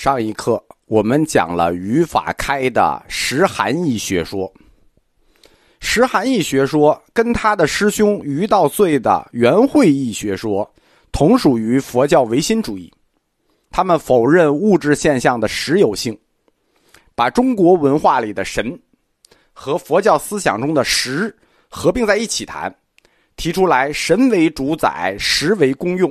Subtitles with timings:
[0.00, 4.50] 上一课我们讲了语法开的实含义学说，
[5.78, 10.66] 实含义学说跟他的师兄于道燧的圆会义学说
[11.12, 12.90] 同属于佛教唯心主义，
[13.70, 16.18] 他们否认物质现象的实有性，
[17.14, 18.80] 把中国文化里的神
[19.52, 21.36] 和佛教思想中的实
[21.68, 22.74] 合并在一起谈，
[23.36, 26.10] 提出来神为主宰，实为公用。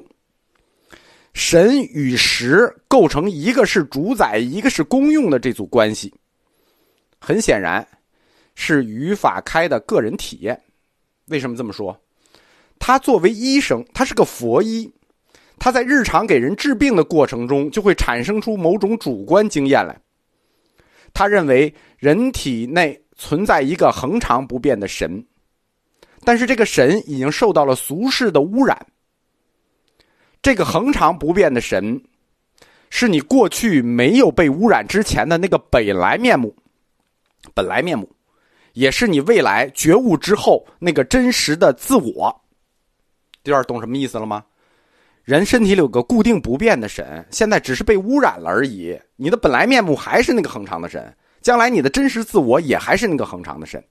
[1.33, 6.13] 神与实构成一个是主宰，一个是公用的这组关系，
[7.19, 7.87] 很显然
[8.55, 10.59] 是语法开的个人体验。
[11.27, 11.97] 为什么这么说？
[12.79, 14.91] 他作为医生，他是个佛医，
[15.59, 19.95] 他在日常给人治病的过程中，就会产生出某种主观经验来。
[21.13, 25.23] 他认为人体内存在一个恒常不变的神，
[26.23, 28.85] 但是这个神已经受到了俗世的污染。
[30.41, 32.01] 这个恒常不变的神，
[32.89, 36.55] 是你过去没有被污染之前的那个本来面目，
[37.53, 38.09] 本来面目，
[38.73, 42.41] 也是你未来觉悟之后那个真实的自我。
[43.43, 44.43] 第二懂什么意思了吗？
[45.23, 48.99] 人身体里有个固定不变的神，现在只是被污染了而已。
[49.15, 53.83] 你的本来面目还是那个恒常的神，将来你的真实自我也还是那个恒常的神。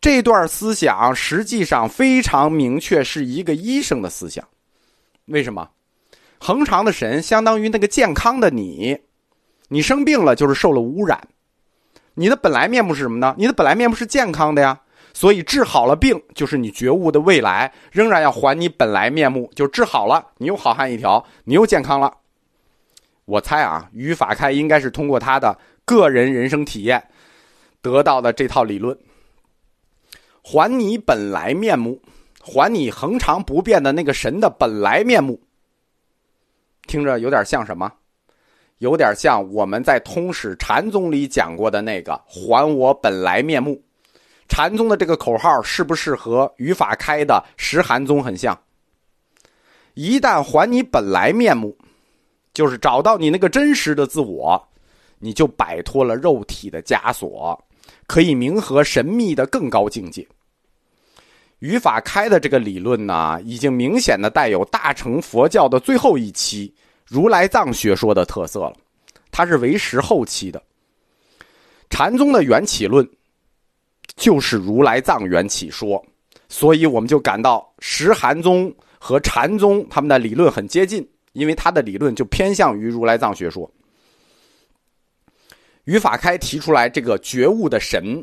[0.00, 4.46] 这段思想实际上非常明确，是一个医生的思想。
[5.26, 5.70] 为什么？
[6.38, 8.98] 恒常的神相当于那个健康的你，
[9.68, 11.28] 你生病了就是受了污染。
[12.14, 13.34] 你的本来面目是什么呢？
[13.38, 14.78] 你的本来面目是健康的呀，
[15.14, 22.12] 所以治好了病就是你觉悟的未来，仍然要还你本来面目，就治好了，你又好汉一条，你又健康了。
[23.24, 27.08] 我猜啊，于法开应该是通过他的个人人生体验
[27.80, 28.98] 得到的这套理论，
[30.42, 32.02] 还你本来面目。
[32.46, 35.40] 还你恒常不变的那个神的本来面目，
[36.86, 37.90] 听着有点像什么？
[38.78, 43.82] 有点像我们在通史禅宗里讲过的那个“还我本来面目”。
[44.46, 48.60] 禅宗的这个口号是不是和语法开的识含宗很像？
[49.94, 51.78] 一旦还你本来面目，
[52.52, 54.68] 就是找到你那个真实的自我，
[55.18, 57.64] 你就摆脱了肉体的枷锁，
[58.06, 60.28] 可以冥合神秘的更高境界。
[61.64, 66.70] 语法开的这个理论呢，已经明显的带有大乘佛教的最后一期
[67.06, 68.74] 如来藏学说的特色了。
[69.30, 70.62] 它是为时后期的
[71.88, 73.08] 禅宗的缘起论，
[74.14, 76.04] 就是如来藏缘起说，
[76.50, 83.68] 所以我们就感到识含宗和禅宗他们的理论很接近，因为他的理论就偏向于如来藏学说。
[85.84, 88.22] 语法开提出来这个觉悟的神。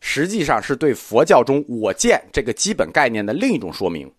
[0.00, 4.10] 实际上是对佛教中“我见”这个基本概念的另一种说明，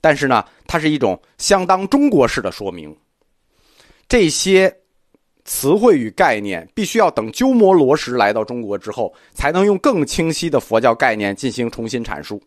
[0.00, 2.96] 但是呢，它是一种相当中国式的说明。
[4.08, 4.74] 这些
[5.44, 12.42] 词汇与概念必须要等鸠摩罗什来到中国之后，才能用更清晰的佛教概念进行重新阐述。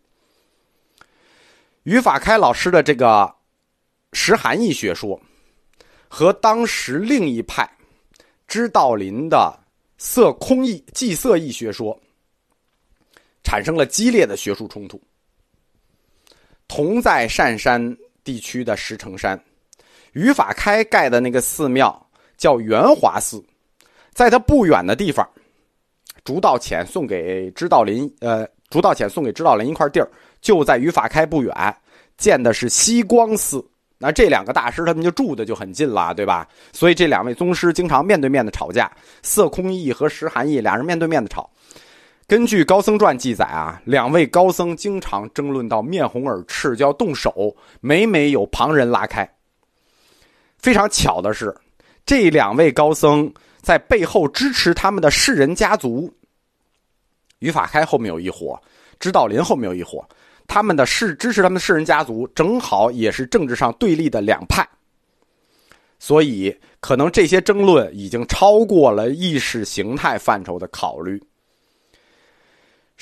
[1.84, 3.34] 于法开老师的这个
[4.12, 5.20] 识含义学说，
[6.08, 7.70] 和当时另一派
[8.48, 9.58] 知道林的
[9.96, 11.98] 色空义、即色义学说。
[13.42, 15.00] 产生了激烈的学术冲突。
[16.68, 19.42] 同在善山地区的石城山，
[20.12, 22.06] 于法开盖的那个寺庙
[22.36, 23.42] 叫圆华寺，
[24.12, 25.28] 在他不远的地方，
[26.24, 30.08] 竺道潜送给知道林，呃，竺道潜送给知道林一块地儿，
[30.40, 31.76] 就在于法开不远
[32.16, 33.64] 建的是西光寺。
[33.98, 36.48] 那这两个大师他们就住的就很近了，对吧？
[36.72, 38.90] 所以这两位宗师经常面对面的吵架，
[39.22, 41.50] 色空义和石含义俩人面对面的吵。
[42.30, 49.28] 根据高僧传记载啊，两位高僧经常争论到面红耳赤，就要动手，每每有旁人拉开。
[50.56, 51.52] 非常巧的是，
[52.06, 53.28] 这两位高僧
[53.60, 56.08] 在背后支持他们的世人家族，
[57.40, 58.56] 于法开后面有一伙，
[59.00, 60.08] 知道林后面有一伙，
[60.46, 64.64] 他们的世支持他们的世人家族，正好也是政治上对立的两派。
[65.98, 71.20] 所以，可能这些争论已经超过了意识形态范畴的考虑。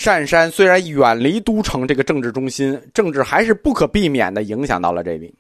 [0.05, 5.35] 单山虽然远离都城这个政治中心，政治还是不可避免的影响到了这里。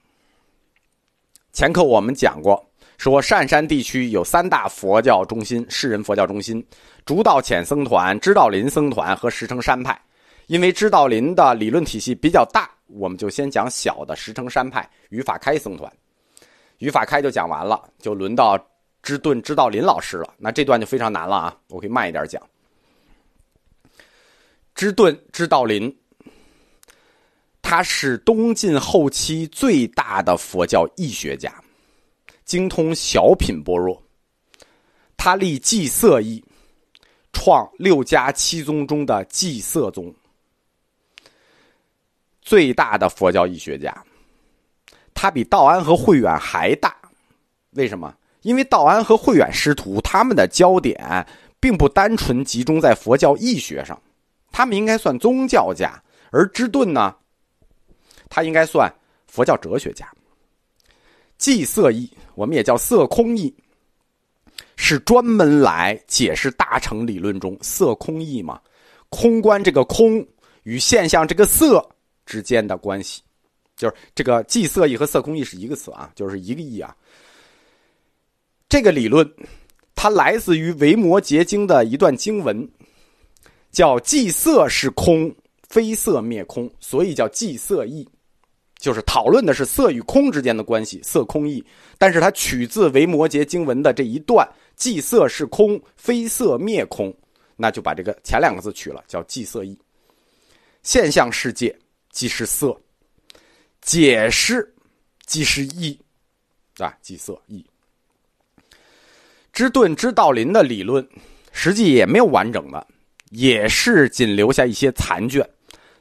[1.52, 2.68] 前课我们讲过，
[2.98, 6.62] 说单山地区有三大佛教中心，世人佛教中心：
[7.06, 9.98] 竺道浅僧团、知道林僧团和石城山派。
[10.48, 15.90] 因为知道林的理论体系比较大，我们就先讲小的石城山派于法开僧团。
[16.78, 18.58] 于法开就讲完了，就轮到
[19.02, 20.34] 知顿知道林老师了。
[20.36, 22.42] 那这段就非常难了啊，我可以慢一点讲。
[24.78, 25.92] 知顿知道林，
[27.60, 31.52] 他是东晋后期最大的佛教义学家，
[32.44, 34.00] 精通小品般若，
[35.16, 36.44] 他立祭色义，
[37.32, 40.14] 创六家七宗中的祭色宗，
[42.40, 44.04] 最大的佛教义学家。
[45.12, 46.96] 他比道安和慧远还大，
[47.70, 48.14] 为什么？
[48.42, 51.26] 因为道安和慧远师徒他们的焦点
[51.58, 54.00] 并不单纯集中在佛教义学上，
[54.58, 56.02] 他们应该算宗教家，
[56.32, 57.14] 而芝顿呢，
[58.28, 58.92] 他应该算
[59.28, 60.12] 佛教哲学家。
[61.36, 63.54] 祭色义，我们也叫色空义。
[64.74, 68.60] 是专门来解释大乘理论中色空义嘛？
[69.10, 70.26] 空观这个空
[70.64, 71.88] 与现象这个色
[72.26, 73.22] 之间的关系，
[73.76, 76.96] 就是这个寂色义和色空义是一个词啊，就是一个义啊。
[78.68, 79.24] 这个理论
[79.94, 82.68] 它来自于《维摩诘经》的一段经文，
[83.70, 85.34] 叫“即色是空，
[85.68, 88.08] 非色灭空”，所以叫即色意，
[88.78, 91.64] 就是讨论的是色与空之间的关系，色空意。
[91.98, 94.48] 但是它取自《维摩诘经文》的这一段。
[94.76, 97.12] 即色是空，非色灭空，
[97.56, 99.76] 那就把这个前两个字取了，叫即色意。
[100.84, 101.76] 现象世界
[102.12, 102.80] 即是色，
[103.82, 104.72] 解释
[105.26, 105.98] 即是意，
[106.76, 107.66] 啊，即色意。
[109.52, 111.04] 知顿知道林的理论，
[111.50, 112.86] 实际也没有完整的，
[113.30, 115.48] 也是仅留下一些残卷，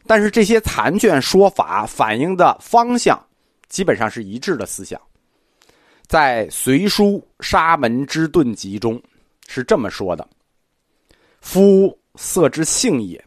[0.05, 3.21] 但是这些残卷说法反映的方向，
[3.67, 4.99] 基本上是一致的思想。
[6.07, 9.01] 在《隋书沙门之顿集》中，
[9.47, 10.27] 是这么说的
[11.41, 13.21] ：“夫色之性也，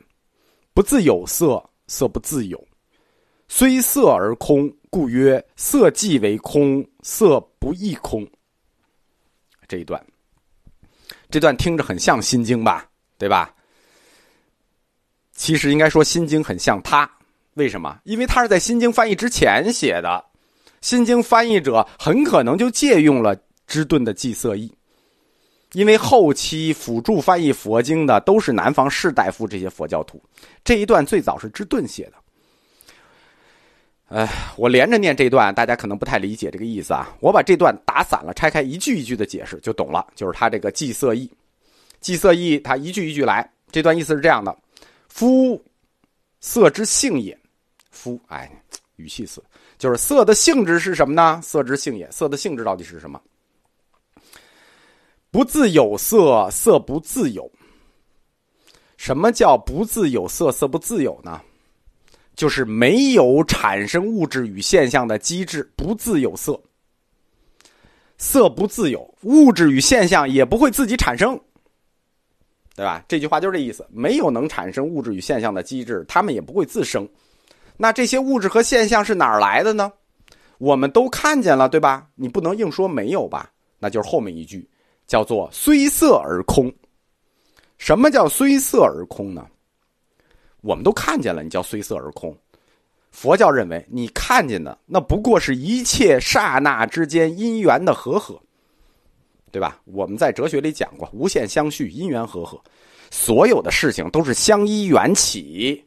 [0.72, 2.62] 不自有色，色不自有。
[3.48, 8.26] 虽色而空，故曰色即为空，色不异空。”
[9.68, 10.02] 这一段，
[11.28, 12.88] 这段听着很像《心经》吧？
[13.18, 13.54] 对吧？
[15.40, 17.10] 其实应该说，《心经》很像他。
[17.54, 17.98] 为什么？
[18.04, 20.22] 因为他是在《心经》翻译之前写的。
[20.82, 23.34] 心经翻译者很可能就借用了
[23.66, 24.70] 芝顿的祭色意，
[25.72, 30.22] 因为后期辅助翻译佛经的都是南方士大夫这些佛教徒，
[30.62, 32.12] 这一段最早是芝顿写的。
[34.08, 34.28] 哎，
[34.58, 37.16] 我连着念这段，大家可能不太理解这个意思啊。
[37.18, 40.06] 我把这段打散了，拆开一句一句的解释就懂了。
[40.14, 41.30] 就是他这个祭色意，
[41.98, 43.50] 祭色意，他一句一句来。
[43.72, 44.54] 这段意思是这样的：
[45.20, 45.62] 夫
[46.40, 47.38] 色之性也，
[47.90, 48.50] 夫，哎，
[48.96, 49.44] 语气词。
[49.76, 51.38] 就是色的性质是什么呢？
[51.42, 52.10] 色之性也。
[52.10, 53.20] 色的性质到底是什么？
[55.30, 57.52] 不自有色，色不自有。
[58.96, 61.38] 什么叫不自有色，色不自有呢？
[62.34, 66.58] 就是没有产生物质与现象的机制，不自有色。
[68.16, 71.38] 色不自有，物质与现象也不会自己产生，
[72.80, 73.04] 对吧？
[73.06, 73.86] 这句话就是这意思。
[73.90, 77.06] 没有能产生物质与现象的机制，它们也不会自生。
[77.76, 79.92] 那这些物质和现象是哪儿来的呢？
[80.56, 82.06] 我们都看见了，对吧？
[82.14, 83.50] 你不能硬说没有吧？
[83.78, 84.66] 那就是后面一句，
[85.06, 86.72] 叫做“虽色而空”。
[87.76, 89.46] 什么叫“虽色而空”呢？
[90.62, 92.34] 我们都看见了，你叫“虽色而空”。
[93.12, 98.40] 佛教认为，你看见的那不过是一切刹那之间因缘的和合，
[99.50, 99.78] 对吧？
[99.84, 102.60] 我们在哲学里讲过，无限相续，因缘和合，
[103.10, 105.84] 所有的事情都是相依缘起。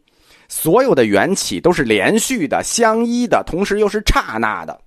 [0.50, 4.80] 所有的缘起都是连续的、相依的，同时又是刹那的，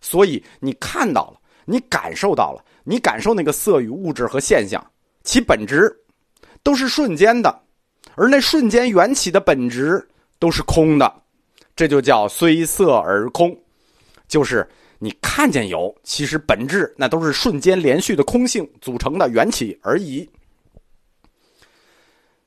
[0.00, 4.82] 所以你看到了，你感受到了，你感受那个色与物质和现象，
[5.22, 5.94] 其本质
[6.62, 7.60] 都是瞬间的，
[8.14, 10.06] 而那瞬间缘起的本质
[10.38, 11.12] 都是空的，
[11.74, 13.54] 这就叫虽色而空，
[14.28, 14.66] 就是
[14.98, 20.28] 你看见有，其实本质那都是瞬间连续的空性组成的缘起而已。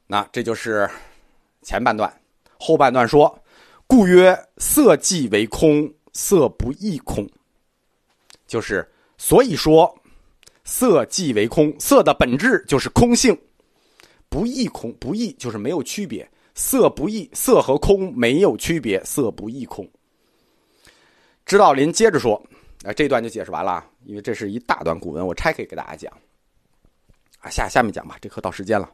[0.07, 0.89] 那这就是
[1.61, 2.11] 前半段。
[2.57, 3.39] 后半段说
[3.85, 7.29] ：“故曰色即为空，色不异空。”
[8.47, 8.85] 就是
[9.17, 9.95] 所以说，
[10.63, 13.39] 色即为空，色的本质就是空性，
[14.27, 19.87] 不异空，不异就是没有区别，色不异，色和空没有区别，色不异空。
[21.49, 22.39] 知道林接着说
[22.85, 26.13] ：“啊，这段就解释完了，因为这是一大段古文，我拆开给大家讲。
[27.39, 28.87] 啊，下下面讲吧，这课到时间了。”